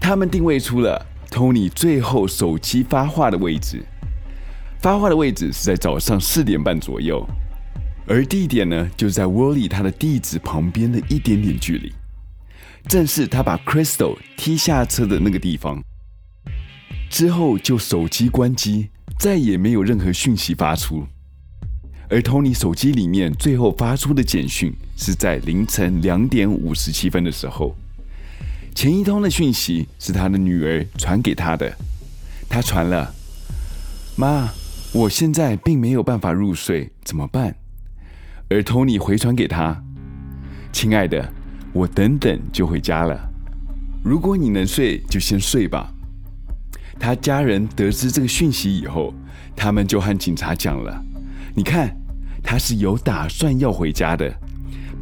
[0.00, 3.84] 他们定位出了 Tony 最后手机发话的位置，
[4.80, 7.24] 发话的位置是在早上四点半左右。
[8.06, 11.92] 而地点呢，就在窝里他的地址旁边的一点点距离，
[12.88, 15.82] 正是他把 Crystal 踢下车的那个地方。
[17.10, 21.06] 之后就手机关机，再也没有任何讯息发出。
[22.10, 27.74] 而 Tony 手机里面最后发出的简讯是在凌晨两点五十七分的时候，
[28.74, 31.76] 前一通的讯息是他的女儿传给他的，
[32.48, 33.14] 他传了
[34.16, 34.50] ：“妈，
[34.92, 37.56] 我现在并没有办法入睡，怎么办？”
[38.50, 39.82] 而 Tony 回传给他
[40.72, 41.32] ：“亲爱的，
[41.74, 43.20] 我等等就回家了。
[44.02, 45.92] 如果你能睡，就先睡吧。”
[46.98, 49.12] 他家人得知这个讯息以后，
[49.56, 51.04] 他们就和警察讲了
[51.54, 51.94] ：“你看，
[52.42, 54.32] 他是有打算要回家的，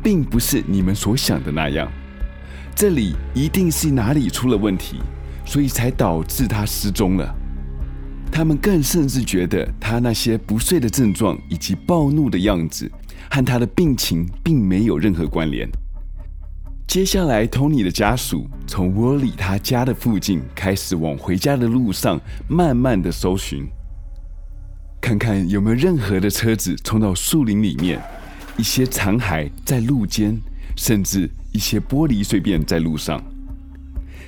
[0.03, 1.87] 并不是你们所想的那样。
[2.75, 4.97] 这里一定是哪里出了问题，
[5.45, 7.35] 所以才导致他失踪了。”
[8.33, 12.91] 他们更甚至觉得他那些不睡的症状以及暴怒的样子，
[13.31, 15.69] 和他的病情并没有任何关联。
[16.87, 23.67] 接下来，Tony 的家属从窝里他家的附近开始往回家的路上慢慢的搜寻，
[25.01, 27.99] 看看有没有任何的车子冲到树林里面，
[28.59, 30.39] 一些残骸在路肩，
[30.77, 33.23] 甚至一些玻璃碎片在路上。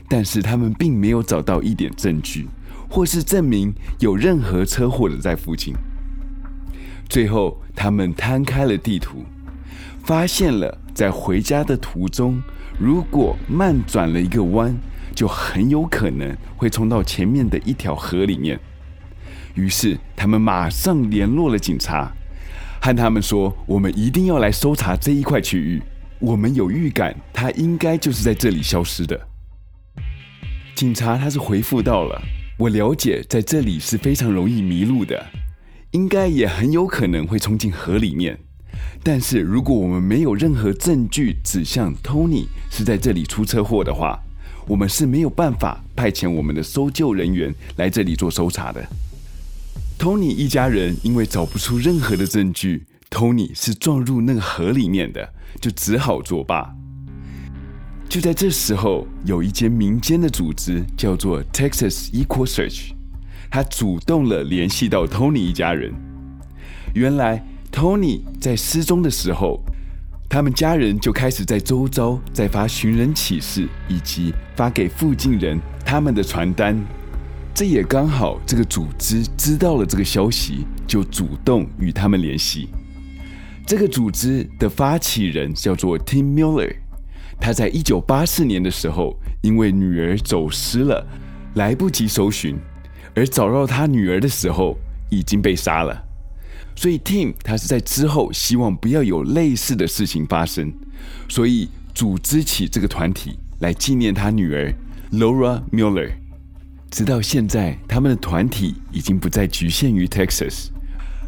[0.08, 2.48] 但是他们并没有找到一点证据，
[2.88, 5.74] 或是证明有任何车祸的在附近。
[7.10, 9.22] 最后，他们摊开了地图，
[10.04, 12.40] 发现了在回家的途中。
[12.78, 14.76] 如果慢转了一个弯，
[15.14, 18.58] 就很有可能会冲到前面的一条河里面。
[19.54, 22.12] 于是他们马上联络了警察，
[22.82, 25.80] 和他们说：“我们一定要来搜查这一块区域。
[26.18, 29.28] 我们有预感，他应该就是在这里消失的。”
[30.74, 32.20] 警察他是回复到了
[32.58, 35.24] ：“我了解，在这里是非常容易迷路的，
[35.92, 38.36] 应该也很有可能会冲进河里面。”
[39.02, 44.18] 但是，如果我们没有任何证据指向 Tony 是在这里出车祸的话，
[44.66, 48.82] 我们是没有办法派遣我们的搜救人员来这里做搜查的。
[49.98, 56.74] Tony 一家人因为找不出任何的证据，Tony 是撞入那个河里面的，就只好作罢。
[58.08, 62.92] 就在这时候，有一间民间的组织叫做 Texas Equal Search，
[63.50, 65.92] 他主动了联系到 Tony 一家人。
[66.94, 67.44] 原来。
[67.74, 69.60] Tony 在失踪的时候，
[70.28, 76.80] 他们家人就开始在周遭在发寻人启事，以及发给附近人他们的传单。
[77.52, 82.68] 这也刚好，这个组织知道了这个消息，就主动与他们联系。
[83.66, 86.76] 这个组织的发起人叫做 Tim Miller，
[87.40, 91.04] 他在一九八四年的时候，因为女儿走失了，
[91.54, 92.56] 来不及搜寻，
[93.16, 94.78] 而找到他女儿的时候
[95.10, 96.03] 已经被杀了。
[96.76, 100.72] 所以，Tim 他是在之后希望不要有类似的事情发生，
[101.28, 104.74] 所以组织起这个团体来纪念他女儿
[105.12, 106.10] Laura Miller。
[106.90, 110.68] 直到现在，他们的团体已经不再局限于 Texas，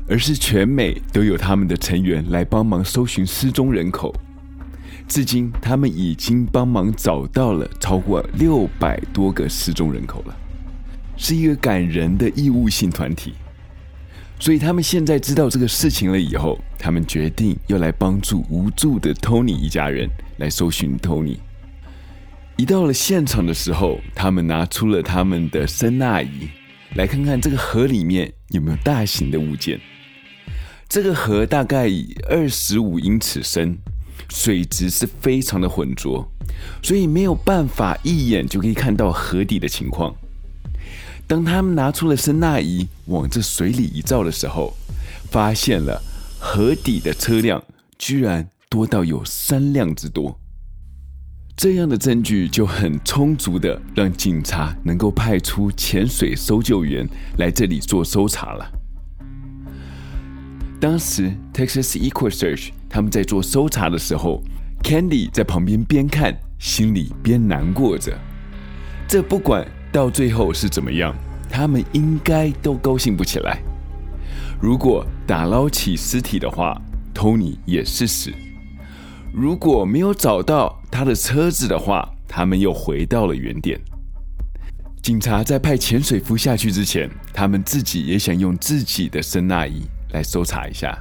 [0.08, 4.14] 而是全美都有他们的成员来帮忙搜寻失踪人口。
[5.08, 10.36] 至今，他们已经帮忙找到了超过六百多个失踪人口了，
[11.16, 13.34] 是一个感人的义务性团体。
[14.38, 21.38] 所以他们现在知道这个事情了以后，他们决定要来帮助无助的 Tony 一家人来搜寻 Tony。
[22.56, 26.48] 一到了现场的时候，他们拿出了他们的声纳仪，
[26.94, 29.80] 来看看这个河里面有没有大型的物件。
[30.88, 31.90] 这个河大概
[32.28, 33.76] 二十五英尺深，
[34.28, 36.30] 水质是非常的浑浊，
[36.82, 40.14] 所以没有办法一眼就可以看到河底的情况。
[41.28, 44.72] 当他们拿出了声纳仪往这水里一照的时候，
[45.28, 46.00] 发现了
[46.38, 47.60] 河底的车辆
[47.98, 50.38] 居然多到有三辆之多。
[51.56, 57.08] 这样的证据就很充足的让警察能够派出潜水搜救员
[57.38, 58.70] 来这里做搜查了。
[60.78, 64.44] 当时 Texas Equal Search 他们在做搜查的时候
[64.84, 68.16] ，Candy 在旁边边看，心里边难过着。
[69.08, 69.66] 这不管。
[69.96, 71.16] 到最后是怎么样？
[71.48, 73.62] 他们应该都高兴不起来。
[74.60, 76.78] 如果打捞起尸体的话
[77.14, 78.30] ，Tony 也是死；
[79.32, 83.80] 如果没有找到他的车子的话，他们又回到了原点。
[85.00, 89.80] 警察在派潜水夫下去之前，他们自己也想用自己的声纳仪
[90.12, 90.94] 来搜查一下，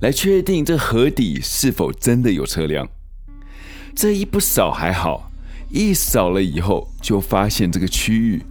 [0.00, 2.88] 来确定这河底是否真的有车辆。
[3.94, 5.27] 这一不扫还好。
[5.70, 8.42] 一扫了以后，就发现这个区域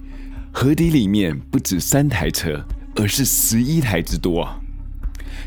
[0.52, 2.64] 河底里面不止三台车，
[2.96, 4.48] 而是十一台之多！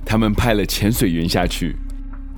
[0.04, 1.76] 他们派了潜水员下去，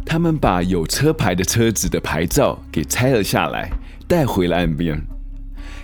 [0.04, 3.70] 他们把有车牌的车子的牌照给拆了下来，
[4.06, 5.00] 带回了岸边。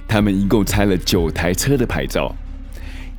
[0.06, 2.34] 他们一共拆了九台车的牌照，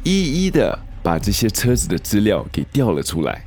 [0.04, 3.44] 一一的把这些车子的资料给调了出来。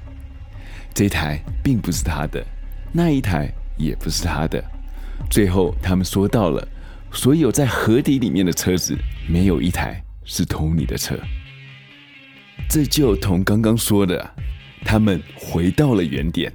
[0.93, 2.45] 这台并不是他的，
[2.93, 4.63] 那一台也不是他的。
[5.31, 6.69] 最后，他们说到了。
[7.13, 8.97] 所有在河底里面的车子，
[9.29, 11.17] 没有一台是 Tony 的车。
[12.69, 14.35] 这就同刚刚说的，
[14.85, 16.53] 他们回到了原点。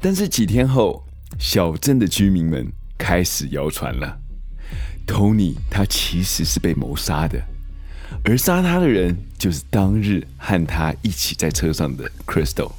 [0.00, 1.04] 但是几天后，
[1.38, 4.18] 小镇的居民们开始谣传了
[5.06, 7.42] ：Tony 他其实是被谋杀的，
[8.24, 12.72] 而杀他的人就是当日和他一起在车上的 Crystal。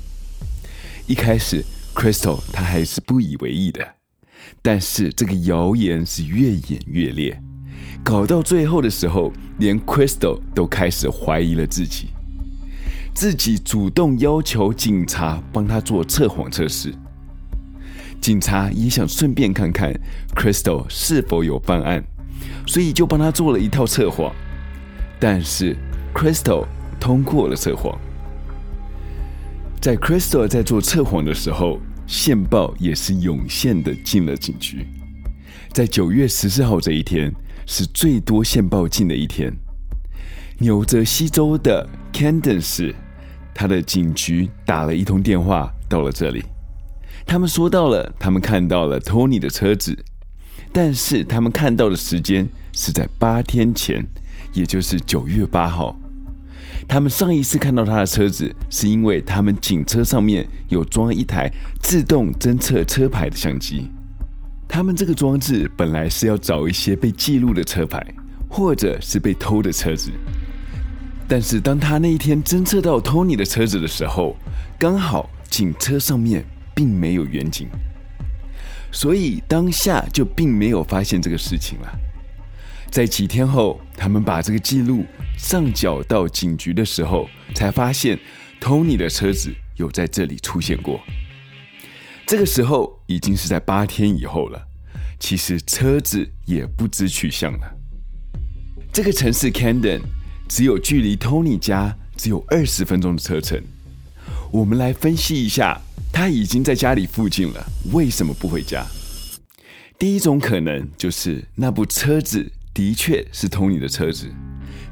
[1.06, 3.88] 一开始，Crystal 他还是不以为意的，
[4.68, 7.42] 但是这个谣言是越演越烈，
[8.04, 12.10] 搞到最后的时候，连 Crystal 都开始怀疑了自己，
[13.16, 16.94] 自己主动要求警察帮他做测谎测试。
[18.20, 19.98] 警察也想顺便看看
[20.36, 22.04] Crystal 是否有犯案，
[22.68, 24.36] 所以就帮他做了一套测谎。
[25.18, 25.78] 但是
[26.14, 26.66] Crystal
[27.00, 27.98] 通过了测谎。
[29.80, 34.88] 在 Crystal 在做测谎的时候，线报也是涌现的进了警局。
[35.74, 37.32] 在九月十四号这一天，
[37.66, 39.54] 是最多线报进的一天。
[40.60, 42.96] 纽泽西州的 Camden 市，
[43.54, 46.44] 他的警局打了一通电话到了这里。
[47.26, 49.96] 他们说到了，他们看到了 Tony 的车子，
[50.72, 54.04] 但是他们看到的时间是在八天前，
[54.54, 55.96] 也就是九月八号。
[56.88, 63.92] 他们上一次看到他的车子，是因为他们警车上面有装一台自动侦测车牌的相机。
[64.68, 68.06] 他们这个装置本来是要找一些被记录的车牌，
[68.50, 70.12] 或者是被偷的车子。
[71.28, 74.38] 但是当他那一天侦测到 Tony 的车子的时候，
[74.80, 76.46] 刚好警车上面。
[76.78, 77.68] 并没有远景，
[78.92, 82.00] 所以当下就并没有发现这个事情了。
[82.90, 85.06] 在几天后，他们把这个记录
[85.38, 88.18] 上缴到警局的时候，才发现
[88.62, 91.00] Tony 的车子有在这里出现过。
[92.26, 94.68] 这个时候已经是在八天以后了，
[95.20, 97.72] 其实车子也不知去向了。
[98.92, 100.02] 这个城市 Candon
[100.48, 103.62] 只有距离 Tony 家只有二十分钟的车程。
[104.52, 105.82] 我们来分析一下。
[106.10, 108.84] 他已经在家里附近了，为什么不回家？
[110.00, 114.28] 第一种可能就是那部车子的确是 Tony 的车子，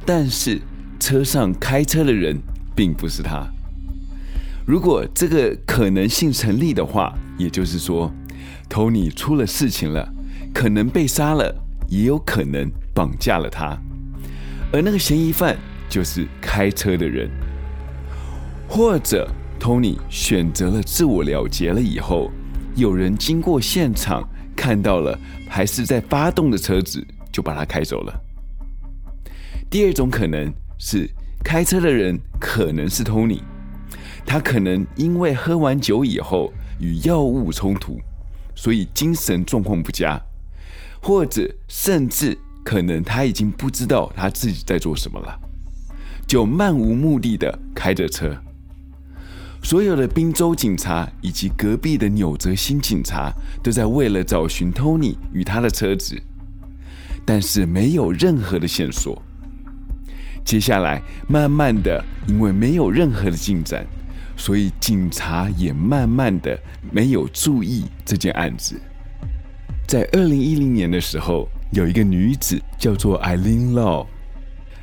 [0.08, 0.60] 但是
[1.00, 2.36] 车上开车的人
[2.76, 3.48] 并不是他。
[4.66, 8.12] 如果这个可能性成立的话，也就是说
[8.68, 10.12] ，Tony 出了事情了，
[10.52, 11.56] 可能被杀了，
[11.88, 13.78] 也有可能绑架了他，
[14.74, 15.56] 而那个嫌疑犯
[15.88, 17.30] 就是开车的人，
[18.68, 19.30] 或者。
[19.58, 22.30] Tony 选择了自我了结了以后，
[22.76, 25.18] 有人经过现场看到了
[25.48, 27.04] 还是在发动的车子，
[27.36, 28.22] 就把他开走了。
[29.70, 31.10] 第二种可能是
[31.44, 33.42] 开车的人可能是 Tony，
[34.26, 38.00] 他可能因为喝完酒以后与药物冲突，
[38.56, 40.18] 所以精神状况不佳，
[41.02, 45.38] 或者甚至可能他已经不知道他自己在做什么了，
[46.26, 48.34] 就漫无目的的开着车。
[49.62, 56.16] 所有的宾州警察以及隔壁的纽泽西警察都在为了找寻 Tony 与他的车子，
[57.26, 59.22] 但是没有任何的线索。
[60.44, 63.84] 接下来，慢慢的，因为没有任何的进展，
[64.38, 66.56] 所以警察也慢慢的
[66.92, 68.80] 没有注意这件案子。
[69.88, 74.06] 在二零一零年的时候，有一个女子叫做 Eileen Law，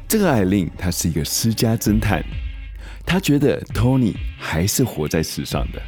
[0.08, 2.24] 这个 Eileen 她是一个私家侦探。
[3.06, 5.80] 她觉得 Tony 还是活在世上的，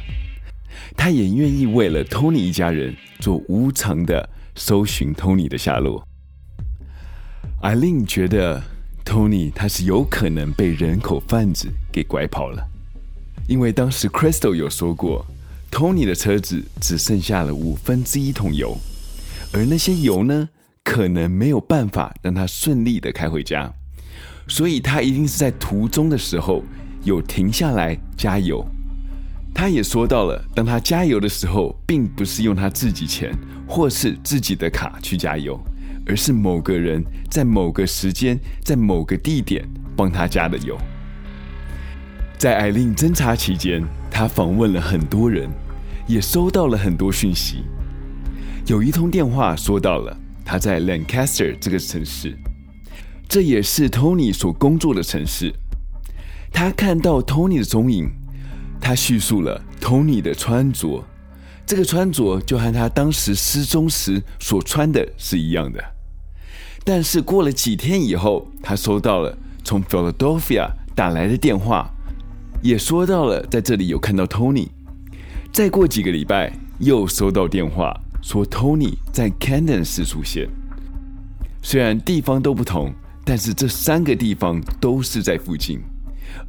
[0.95, 6.05] 她也愿意为了 Tony 一家人做无偿的搜寻 Tony 的下落。
[7.65, 8.61] Eileen 觉得
[9.03, 12.63] Tony 他是有可能被人口贩子给拐跑了，
[13.47, 15.25] 因为当时 Crystal 有说过
[15.71, 18.77] ，Tony 的车子只剩下了五分之一桶油，
[19.51, 20.47] 而那些油呢，
[20.83, 23.73] 可能没有办法让他顺利的开回家，
[24.47, 26.63] 所以他一定是在途中的时候。
[27.03, 28.63] 有停下来加油，
[29.53, 33.31] 他也说到了，当他加油的时候，并不是用他自己钱
[33.67, 35.59] 或是自己的卡去加油，
[36.07, 40.77] 而是某个人在某个时间在某个地点帮他加的油。
[42.37, 45.49] 在艾琳侦查期间，他访问了很多人，
[46.07, 47.63] 也收到了很多讯息。
[48.67, 52.37] 有一通电话说到了他在 Lancaster 这个城市，
[53.27, 55.53] 这也是 Tony 所工作的城市。
[56.51, 58.11] 他看到 Tony 的踪影，
[58.81, 61.03] 他叙述了 Tony 的穿着，
[61.65, 65.94] 这个穿着就和他当时失踪时所穿的是一样的。
[66.87, 71.89] 但是过了几天以后，他收到了从 Philadelphia 打来的电话，
[72.61, 74.67] 也说到了在这里有看到 Tony。
[75.51, 80.47] 再过几个礼拜，又收到电话说 Tony 在 Camden 市出现。
[81.63, 85.81] 虽然地方都不同，但是这三个地方都是在附近。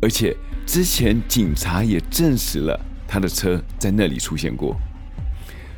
[0.02, 2.78] 而且之前警察也证实了
[3.08, 4.76] 他的车在那里出现过，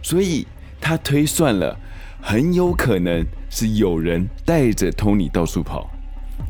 [0.03, 0.45] 所以
[0.81, 1.79] 他推算了，
[2.21, 5.91] 很有可能是有人带着 Tony 到处跑，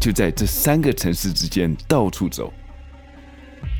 [0.01, 2.53] 就在这三个城市之间到处走。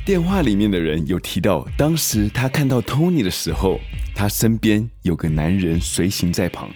[0.07, 3.79] 电话里面的人有提到，当时他看到 Tony 的时候，
[4.15, 6.71] 他身边有个男人随行在旁，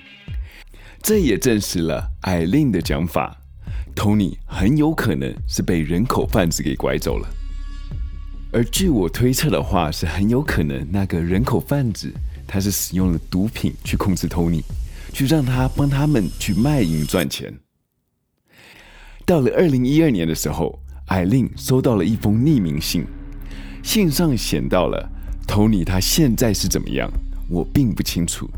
[1.03, 3.37] 这也证实了艾琳的讲法
[3.95, 7.29] ，Tony 很有可能是被人口贩子给拐走了。
[8.53, 12.13] 而据我推测的话，是很有可能那个人口贩子。
[12.45, 14.63] 他是使用了毒品去控制 Tony，
[15.13, 17.53] 去让他帮他们去卖淫赚钱。
[19.25, 23.05] 到了二零一二年的时候，艾琳收到了一封匿名信，
[23.83, 25.09] 信上写到了
[25.47, 27.11] Tony 他现在是怎么样，
[27.49, 28.49] 我并不清楚，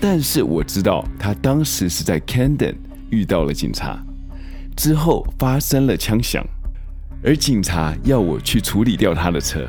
[0.00, 2.74] 但是我知道他当时是在 Camden
[3.10, 4.02] 遇到了警察，
[4.76, 6.44] 之后发生了枪响，
[7.22, 9.68] 而警察要我去处理掉他的车。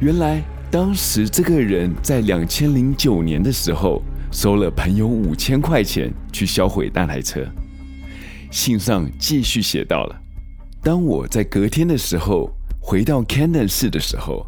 [0.00, 0.42] 原来。
[0.72, 7.46] 当时这个人在两千零九年的时候收了朋友五千块钱去销毁那台车。
[8.50, 10.16] 信上继续写到了：
[10.82, 14.46] 当我在隔天的时候回到 canden 市的时候，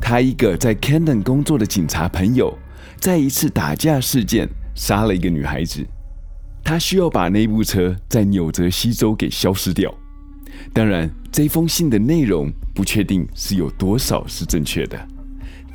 [0.00, 2.56] 他一个在 canden 工作的警察朋友
[2.98, 5.86] 在一次打架事件杀了一个女孩子，
[6.64, 9.92] 他需要把那部车在纽泽西州给消失掉。
[10.72, 14.98] 当然，这封信的内容不确定是有多少是正确的。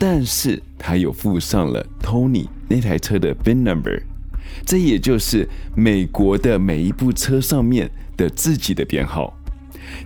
[0.05, 4.03] 但是他有附上了 Tony 那台车的 VIN number，
[4.65, 5.47] 这也就是
[5.77, 9.33] 美国的每一部车上面的自己的编号，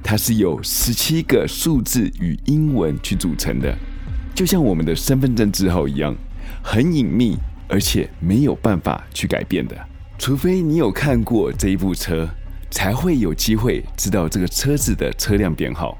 [0.03, 3.75] 它是由十七个数字与英文去组成的，
[4.35, 6.15] 就像我们的身份证字号一样，
[6.61, 7.35] 很隐秘，
[7.67, 9.75] 而且没有办法去改变的，
[10.19, 12.29] 除非你有看过这一部车，
[12.69, 15.97] 才会有机会知道这个车子的车辆编号。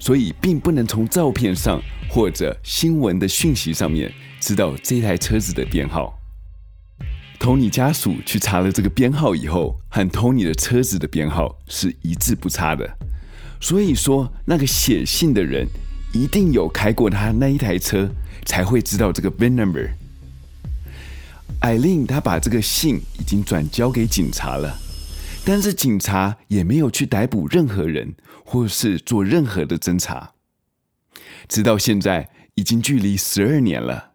[0.00, 6.18] 所以，并不能从照片上或者新闻的讯息上面知道这台车子的编号。
[7.38, 12.96] Tony 家属去查了这个编号以后，和 Tony 的车子的编号是一字不差的。
[13.60, 15.66] 所以说，那个写信的人
[16.14, 18.10] 一定有开过他那一台车，
[18.46, 19.90] 才会知道这个 VIN number。
[21.60, 24.78] 艾琳她把这个信已经转交给警察了。
[25.44, 28.14] 但是警察也没有去逮捕任何人，
[28.50, 30.32] 或是做任何的侦查。
[31.46, 34.10] 直到现在，已经距离十二年了，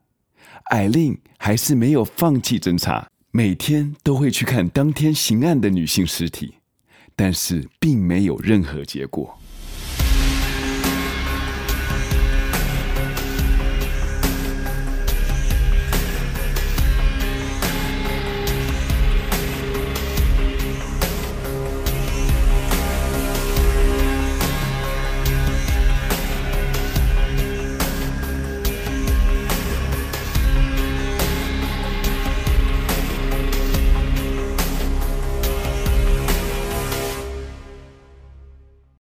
[0.66, 6.56] 艾琳还是没有放弃侦查，每天都会去看当天刑案的女性尸体，
[7.16, 9.40] 但是并没有任何结果。